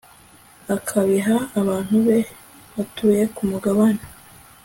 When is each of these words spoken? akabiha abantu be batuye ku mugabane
akabiha 0.75 1.35
abantu 1.59 1.95
be 2.05 2.17
batuye 2.75 3.21
ku 3.35 3.41
mugabane 3.49 4.03